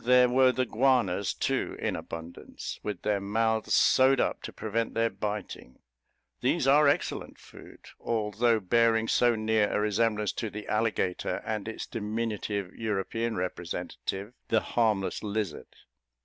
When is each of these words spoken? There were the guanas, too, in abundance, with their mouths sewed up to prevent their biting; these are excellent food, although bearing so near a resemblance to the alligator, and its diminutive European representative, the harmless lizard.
There 0.03 0.29
were 0.29 0.51
the 0.51 0.65
guanas, 0.65 1.31
too, 1.31 1.77
in 1.79 1.95
abundance, 1.95 2.79
with 2.81 3.03
their 3.03 3.21
mouths 3.21 3.75
sewed 3.75 4.19
up 4.19 4.41
to 4.41 4.51
prevent 4.51 4.95
their 4.95 5.11
biting; 5.11 5.77
these 6.39 6.65
are 6.65 6.87
excellent 6.87 7.37
food, 7.37 7.81
although 7.99 8.59
bearing 8.59 9.07
so 9.07 9.35
near 9.35 9.71
a 9.71 9.79
resemblance 9.79 10.31
to 10.31 10.49
the 10.49 10.67
alligator, 10.67 11.43
and 11.45 11.67
its 11.67 11.85
diminutive 11.85 12.73
European 12.73 13.35
representative, 13.35 14.33
the 14.47 14.61
harmless 14.73 15.21
lizard. 15.21 15.67